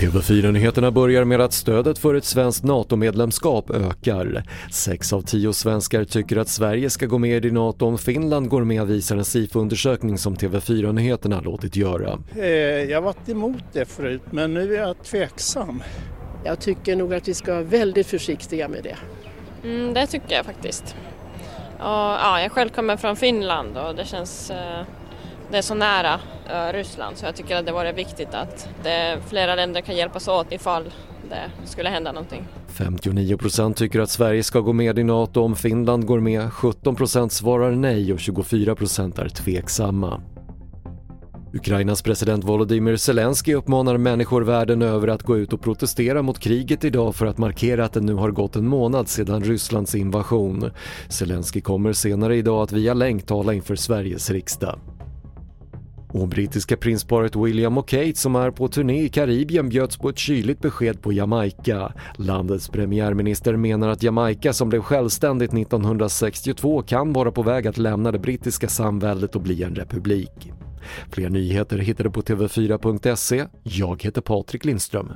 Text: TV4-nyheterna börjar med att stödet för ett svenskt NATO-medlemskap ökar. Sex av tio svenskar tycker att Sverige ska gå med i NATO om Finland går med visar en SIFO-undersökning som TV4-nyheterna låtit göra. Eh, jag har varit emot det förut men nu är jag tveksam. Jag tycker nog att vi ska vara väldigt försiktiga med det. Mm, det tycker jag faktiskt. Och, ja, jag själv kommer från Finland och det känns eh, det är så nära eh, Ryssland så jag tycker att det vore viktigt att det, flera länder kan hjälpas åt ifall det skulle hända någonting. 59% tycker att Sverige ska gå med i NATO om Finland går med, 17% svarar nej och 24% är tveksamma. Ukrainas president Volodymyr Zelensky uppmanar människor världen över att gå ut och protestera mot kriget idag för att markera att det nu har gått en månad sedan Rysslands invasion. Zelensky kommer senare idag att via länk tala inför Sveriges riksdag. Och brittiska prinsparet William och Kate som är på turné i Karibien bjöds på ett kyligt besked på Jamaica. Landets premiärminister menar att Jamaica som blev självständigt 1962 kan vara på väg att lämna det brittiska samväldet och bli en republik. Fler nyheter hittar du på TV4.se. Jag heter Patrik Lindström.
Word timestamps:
TV4-nyheterna 0.00 0.90
börjar 0.90 1.24
med 1.24 1.40
att 1.40 1.52
stödet 1.52 1.98
för 1.98 2.14
ett 2.14 2.24
svenskt 2.24 2.64
NATO-medlemskap 2.64 3.70
ökar. 3.70 4.42
Sex 4.72 5.12
av 5.12 5.22
tio 5.22 5.52
svenskar 5.52 6.04
tycker 6.04 6.36
att 6.36 6.48
Sverige 6.48 6.90
ska 6.90 7.06
gå 7.06 7.18
med 7.18 7.44
i 7.44 7.50
NATO 7.50 7.86
om 7.86 7.98
Finland 7.98 8.48
går 8.48 8.64
med 8.64 8.86
visar 8.86 9.16
en 9.16 9.24
SIFO-undersökning 9.24 10.18
som 10.18 10.36
TV4-nyheterna 10.36 11.40
låtit 11.40 11.76
göra. 11.76 12.18
Eh, 12.36 12.46
jag 12.90 12.96
har 12.96 13.02
varit 13.02 13.28
emot 13.28 13.62
det 13.72 13.84
förut 13.84 14.22
men 14.30 14.54
nu 14.54 14.74
är 14.74 14.80
jag 14.80 15.02
tveksam. 15.02 15.82
Jag 16.44 16.60
tycker 16.60 16.96
nog 16.96 17.14
att 17.14 17.28
vi 17.28 17.34
ska 17.34 17.52
vara 17.52 17.62
väldigt 17.62 18.06
försiktiga 18.06 18.68
med 18.68 18.82
det. 18.82 18.96
Mm, 19.68 19.94
det 19.94 20.06
tycker 20.06 20.36
jag 20.36 20.44
faktiskt. 20.44 20.96
Och, 21.78 21.84
ja, 21.84 22.40
jag 22.40 22.52
själv 22.52 22.68
kommer 22.68 22.96
från 22.96 23.16
Finland 23.16 23.76
och 23.76 23.94
det 23.94 24.04
känns 24.04 24.50
eh, 24.50 24.82
det 25.54 25.58
är 25.58 25.62
så 25.62 25.74
nära 25.74 26.20
eh, 26.50 26.72
Ryssland 26.72 27.16
så 27.16 27.26
jag 27.26 27.36
tycker 27.36 27.56
att 27.56 27.66
det 27.66 27.72
vore 27.72 27.92
viktigt 27.92 28.34
att 28.34 28.68
det, 28.82 29.18
flera 29.28 29.54
länder 29.54 29.80
kan 29.80 29.96
hjälpas 29.96 30.28
åt 30.28 30.52
ifall 30.52 30.84
det 31.30 31.68
skulle 31.68 31.88
hända 31.88 32.12
någonting. 32.12 32.44
59% 32.76 33.74
tycker 33.74 34.00
att 34.00 34.10
Sverige 34.10 34.42
ska 34.42 34.60
gå 34.60 34.72
med 34.72 34.98
i 34.98 35.04
NATO 35.04 35.42
om 35.42 35.56
Finland 35.56 36.06
går 36.06 36.20
med, 36.20 36.48
17% 36.48 37.28
svarar 37.28 37.70
nej 37.70 38.12
och 38.12 38.18
24% 38.18 39.20
är 39.20 39.28
tveksamma. 39.28 40.20
Ukrainas 41.52 42.02
president 42.02 42.44
Volodymyr 42.44 42.96
Zelensky 42.96 43.54
uppmanar 43.54 43.96
människor 43.96 44.42
världen 44.42 44.82
över 44.82 45.08
att 45.08 45.22
gå 45.22 45.38
ut 45.38 45.52
och 45.52 45.60
protestera 45.60 46.22
mot 46.22 46.38
kriget 46.38 46.84
idag 46.84 47.14
för 47.14 47.26
att 47.26 47.38
markera 47.38 47.84
att 47.84 47.92
det 47.92 48.00
nu 48.00 48.14
har 48.14 48.30
gått 48.30 48.56
en 48.56 48.68
månad 48.68 49.08
sedan 49.08 49.44
Rysslands 49.44 49.94
invasion. 49.94 50.70
Zelensky 51.08 51.60
kommer 51.60 51.92
senare 51.92 52.36
idag 52.36 52.62
att 52.62 52.72
via 52.72 52.94
länk 52.94 53.26
tala 53.26 53.54
inför 53.54 53.76
Sveriges 53.76 54.30
riksdag. 54.30 54.78
Och 56.14 56.28
brittiska 56.28 56.76
prinsparet 56.76 57.36
William 57.36 57.78
och 57.78 57.88
Kate 57.88 58.14
som 58.14 58.36
är 58.36 58.50
på 58.50 58.68
turné 58.68 59.02
i 59.02 59.08
Karibien 59.08 59.68
bjöds 59.68 59.96
på 59.96 60.08
ett 60.08 60.18
kyligt 60.18 60.60
besked 60.60 61.02
på 61.02 61.12
Jamaica. 61.12 61.92
Landets 62.16 62.68
premiärminister 62.68 63.56
menar 63.56 63.88
att 63.88 64.02
Jamaica 64.02 64.52
som 64.52 64.68
blev 64.68 64.80
självständigt 64.80 65.54
1962 65.54 66.82
kan 66.82 67.12
vara 67.12 67.32
på 67.32 67.42
väg 67.42 67.66
att 67.66 67.78
lämna 67.78 68.12
det 68.12 68.18
brittiska 68.18 68.68
samväldet 68.68 69.36
och 69.36 69.42
bli 69.42 69.62
en 69.62 69.74
republik. 69.74 70.52
Fler 71.10 71.30
nyheter 71.30 71.78
hittar 71.78 72.04
du 72.04 72.10
på 72.10 72.22
TV4.se. 72.22 73.46
Jag 73.62 74.02
heter 74.02 74.20
Patrik 74.20 74.64
Lindström. 74.64 75.12